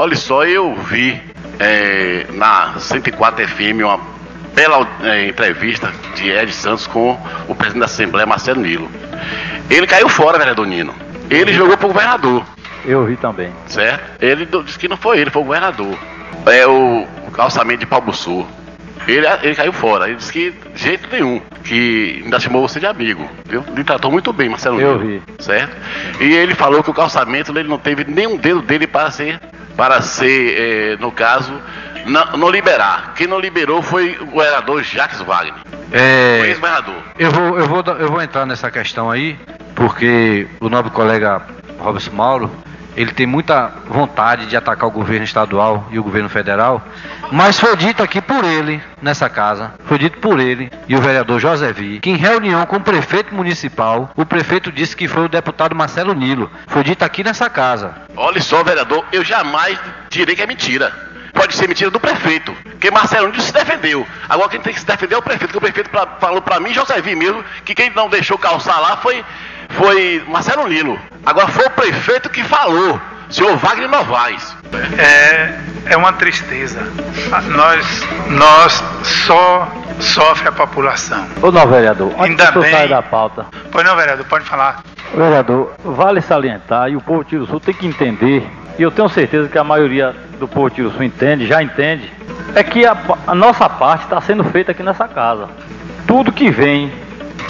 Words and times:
Olha 0.00 0.16
só, 0.16 0.46
eu 0.46 0.74
vi 0.76 1.20
é, 1.58 2.24
na 2.32 2.72
104 2.78 3.46
FM 3.46 3.82
uma 3.84 4.00
bela 4.54 4.88
é, 5.02 5.28
entrevista 5.28 5.92
de 6.14 6.30
Ed 6.30 6.50
Santos 6.54 6.86
com 6.86 7.20
o 7.46 7.54
presidente 7.54 7.80
da 7.80 7.84
Assembleia, 7.84 8.26
Marcelo 8.26 8.62
Nilo. 8.62 8.90
Ele 9.68 9.86
caiu 9.86 10.08
fora, 10.08 10.38
vereador 10.38 10.66
Nino. 10.66 10.94
Ele 11.28 11.52
jogou 11.52 11.76
pro 11.76 11.88
governador, 11.88 12.46
Eu 12.82 13.04
vi 13.04 13.14
também. 13.18 13.52
certo? 13.66 14.02
Ele 14.24 14.48
disse 14.64 14.78
que 14.78 14.88
não 14.88 14.96
foi 14.96 15.18
ele, 15.18 15.28
foi 15.28 15.42
o 15.42 15.44
governador. 15.44 15.98
É 16.46 16.66
o, 16.66 17.06
o 17.28 17.30
calçamento 17.30 17.80
de 17.80 17.86
Palmo 17.86 18.14
Sul. 18.14 18.48
Ele, 19.06 19.26
ele 19.42 19.54
caiu 19.54 19.72
fora. 19.74 20.06
Ele 20.06 20.16
disse 20.16 20.32
que 20.32 20.50
de 20.50 20.82
jeito 20.82 21.10
nenhum. 21.12 21.42
Que 21.62 22.22
ainda 22.24 22.40
chamou 22.40 22.66
você 22.66 22.80
de 22.80 22.86
amigo. 22.86 23.28
Viu? 23.44 23.62
Ele 23.70 23.84
tratou 23.84 24.10
muito 24.10 24.32
bem, 24.32 24.48
Marcelo 24.48 24.80
Eu 24.80 24.98
Nilo, 24.98 25.20
vi. 25.36 25.42
Certo? 25.44 25.76
E 26.20 26.32
ele 26.32 26.54
falou 26.54 26.82
que 26.82 26.90
o 26.90 26.94
calçamento 26.94 27.50
ele 27.52 27.68
não 27.68 27.76
teve 27.78 28.04
nenhum 28.04 28.38
dedo 28.38 28.62
dele 28.62 28.86
para 28.86 29.10
ser, 29.10 29.38
para 29.80 30.02
ser 30.02 30.58
eh, 30.58 30.96
no 31.00 31.10
caso, 31.10 31.50
não, 32.04 32.36
não 32.36 32.50
liberar. 32.50 33.14
Quem 33.14 33.26
não 33.26 33.40
liberou 33.40 33.80
foi 33.80 34.14
o 34.20 34.26
governador 34.26 34.82
Jacques 34.82 35.22
Wagner. 35.22 35.54
Foi 35.54 35.98
É, 35.98 36.40
ex-governador. 36.48 37.02
eu, 37.18 37.30
vou, 37.30 37.58
eu, 37.58 37.66
vou, 37.66 37.82
eu 37.98 38.08
vou 38.10 38.20
entrar 38.20 38.44
nessa 38.44 38.70
questão 38.70 39.10
aí, 39.10 39.38
porque 39.74 40.46
o 40.60 40.68
nobre 40.68 40.90
colega 40.90 41.40
Robson 41.78 42.10
Mauro, 42.12 42.50
ele 42.96 43.12
tem 43.12 43.26
muita 43.26 43.70
vontade 43.86 44.46
de 44.46 44.56
atacar 44.56 44.88
o 44.88 44.92
governo 44.92 45.24
estadual 45.24 45.86
e 45.90 45.98
o 45.98 46.02
governo 46.02 46.28
federal, 46.28 46.82
mas 47.30 47.58
foi 47.60 47.76
dito 47.76 48.02
aqui 48.02 48.20
por 48.20 48.44
ele, 48.44 48.82
nessa 49.00 49.28
casa, 49.28 49.72
foi 49.84 49.98
dito 49.98 50.18
por 50.18 50.40
ele 50.40 50.70
e 50.88 50.96
o 50.96 51.00
vereador 51.00 51.38
José 51.38 51.72
Vi, 51.72 52.00
que 52.00 52.10
em 52.10 52.16
reunião 52.16 52.64
com 52.66 52.76
o 52.76 52.80
prefeito 52.80 53.34
municipal, 53.34 54.10
o 54.16 54.26
prefeito 54.26 54.72
disse 54.72 54.96
que 54.96 55.06
foi 55.08 55.24
o 55.24 55.28
deputado 55.28 55.74
Marcelo 55.74 56.12
Nilo. 56.14 56.50
Foi 56.66 56.82
dito 56.82 57.04
aqui 57.04 57.22
nessa 57.22 57.48
casa. 57.48 57.94
Olha 58.16 58.40
só, 58.40 58.62
vereador, 58.64 59.04
eu 59.12 59.24
jamais 59.24 59.78
direi 60.08 60.34
que 60.34 60.42
é 60.42 60.46
mentira. 60.46 60.92
Pode 61.32 61.54
ser 61.54 61.68
mentira 61.68 61.90
do 61.92 62.00
prefeito, 62.00 62.52
porque 62.64 62.90
Marcelo 62.90 63.28
Nilo 63.28 63.40
se 63.40 63.52
defendeu. 63.52 64.04
Agora 64.28 64.48
quem 64.48 64.60
tem 64.60 64.74
que 64.74 64.80
se 64.80 64.86
defender 64.86 65.14
é 65.14 65.18
o 65.18 65.22
prefeito, 65.22 65.52
porque 65.52 65.58
o 65.58 65.60
prefeito 65.60 65.88
pra- 65.88 66.16
falou 66.20 66.42
pra 66.42 66.58
mim, 66.58 66.74
José 66.74 67.00
Vi 67.00 67.14
mesmo, 67.14 67.44
que 67.64 67.72
quem 67.74 67.88
não 67.90 68.08
deixou 68.08 68.36
calçar 68.36 68.80
lá 68.80 68.96
foi, 68.96 69.24
foi 69.80 70.22
Marcelo 70.28 70.68
Nilo. 70.68 70.98
Agora 71.24 71.48
foi 71.48 71.64
o 71.64 71.70
prefeito 71.70 72.28
que 72.28 72.44
falou, 72.44 73.00
senhor 73.30 73.56
Wagner 73.56 73.88
Novaes. 73.88 74.54
É, 74.98 75.54
é 75.86 75.96
uma 75.96 76.12
tristeza. 76.12 76.80
Nós, 77.48 78.06
nós 78.28 78.84
só 79.02 79.66
sofre 79.98 80.48
a 80.48 80.52
população. 80.52 81.26
Ô, 81.40 81.50
não, 81.50 81.66
vereador, 81.66 82.08
antes 82.18 82.24
Ainda 82.24 82.46
que 82.46 82.52
tu 82.52 82.60
bem. 82.60 82.70
saia 82.70 82.88
da 82.88 83.02
pauta, 83.02 83.46
Pois 83.72 83.84
não, 83.86 83.96
vereador, 83.96 84.26
pode 84.26 84.44
falar. 84.44 84.82
vereador, 85.14 85.72
vale 85.82 86.20
salientar, 86.20 86.90
e 86.90 86.96
o 86.96 87.00
povo 87.00 87.24
de 87.24 87.30
Tiro 87.30 87.46
Sul 87.46 87.58
tem 87.60 87.72
que 87.74 87.86
entender, 87.86 88.46
e 88.78 88.82
eu 88.82 88.90
tenho 88.90 89.08
certeza 89.08 89.48
que 89.48 89.56
a 89.58 89.64
maioria 89.64 90.14
do 90.38 90.46
povo 90.46 90.68
de 90.68 90.76
Tiro 90.76 90.90
Sul 90.90 91.02
entende, 91.02 91.46
já 91.46 91.62
entende, 91.62 92.12
é 92.54 92.62
que 92.62 92.84
a, 92.84 92.94
a 93.26 93.34
nossa 93.34 93.66
parte 93.68 94.04
está 94.04 94.20
sendo 94.20 94.44
feita 94.44 94.72
aqui 94.72 94.82
nessa 94.82 95.08
casa. 95.08 95.48
Tudo 96.06 96.32
que 96.32 96.50
vem 96.50 96.92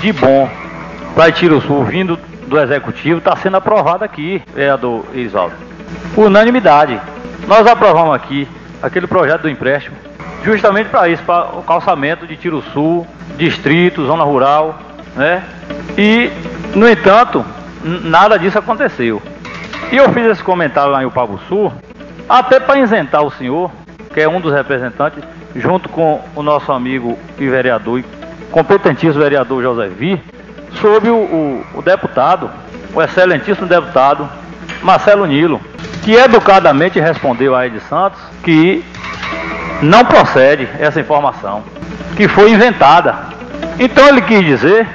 de 0.00 0.12
bom 0.12 0.48
para 1.14 1.60
Sul, 1.60 1.84
vindo 1.84 2.18
do 2.46 2.58
Executivo, 2.58 3.18
está 3.18 3.36
sendo 3.36 3.56
aprovado 3.56 4.04
aqui, 4.04 4.42
vereador 4.54 5.04
Isaldo. 5.14 5.54
Unanimidade. 6.16 7.00
Nós 7.46 7.66
aprovamos 7.66 8.14
aqui 8.14 8.48
aquele 8.82 9.06
projeto 9.06 9.42
do 9.42 9.48
empréstimo, 9.48 9.96
justamente 10.44 10.88
para 10.88 11.08
isso, 11.08 11.22
para 11.22 11.56
o 11.56 11.62
calçamento 11.62 12.26
de 12.26 12.36
Tiro 12.36 12.62
Sul, 12.72 13.06
distrito, 13.36 14.06
zona 14.06 14.24
rural, 14.24 14.78
né? 15.16 15.42
E, 15.96 16.30
no 16.74 16.88
entanto, 16.88 17.44
nada 17.82 18.38
disso 18.38 18.58
aconteceu. 18.58 19.20
E 19.92 19.96
eu 19.96 20.10
fiz 20.12 20.24
esse 20.26 20.42
comentário 20.42 20.92
lá 20.92 21.02
em 21.02 21.06
Upabo 21.06 21.38
Sul, 21.48 21.72
até 22.28 22.60
para 22.60 22.78
isentar 22.78 23.22
o 23.22 23.30
senhor, 23.30 23.70
que 24.14 24.20
é 24.20 24.28
um 24.28 24.40
dos 24.40 24.52
representantes, 24.52 25.22
junto 25.56 25.88
com 25.88 26.20
o 26.34 26.42
nosso 26.42 26.70
amigo 26.70 27.18
e 27.38 27.48
vereador, 27.48 28.02
competentíssimo 28.50 29.22
vereador 29.22 29.62
José 29.62 29.88
Vi, 29.88 30.20
sobre 30.74 31.10
o, 31.10 31.16
o- 31.16 31.66
o 31.74 31.82
deputado, 31.82 32.50
o 32.94 33.02
excelentíssimo 33.02 33.66
deputado 33.66 34.28
Marcelo 34.82 35.26
Nilo, 35.26 35.60
que 36.02 36.14
educadamente 36.14 36.98
respondeu 36.98 37.54
a 37.54 37.66
Ed 37.66 37.78
Santos 37.80 38.20
que 38.42 38.84
não 39.82 40.04
procede 40.04 40.68
essa 40.78 41.00
informação, 41.00 41.62
que 42.16 42.28
foi 42.28 42.50
inventada. 42.52 43.14
Então 43.78 44.06
ele 44.08 44.22
quis 44.22 44.44
dizer 44.44 44.86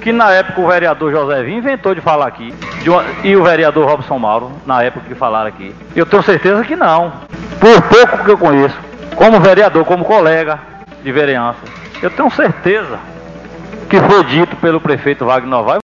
que 0.00 0.10
na 0.12 0.30
época 0.32 0.60
o 0.60 0.66
vereador 0.66 1.12
José 1.12 1.42
Vinho 1.44 1.58
inventou 1.58 1.94
de 1.94 2.00
falar 2.00 2.26
aqui, 2.26 2.52
de 2.82 2.90
uma- 2.90 3.04
e 3.22 3.36
o 3.36 3.42
vereador 3.44 3.86
Robson 3.88 4.18
Mauro, 4.18 4.50
na 4.66 4.82
época 4.82 5.06
que 5.08 5.14
falaram 5.14 5.46
aqui. 5.48 5.74
Eu 5.94 6.04
tenho 6.06 6.22
certeza 6.22 6.64
que 6.64 6.74
não. 6.74 7.12
Por 7.60 7.80
pouco 7.82 8.24
que 8.24 8.30
eu 8.30 8.38
conheço, 8.38 8.76
como 9.14 9.38
vereador, 9.40 9.84
como 9.84 10.04
colega 10.04 10.58
de 11.04 11.12
vereança, 11.12 11.58
eu 12.02 12.10
tenho 12.10 12.28
certeza 12.30 12.98
que 13.88 13.98
foi 14.00 14.24
dito 14.24 14.56
pelo 14.56 14.80
prefeito 14.80 15.24
Wagner 15.24 15.48
Novaes 15.48 15.80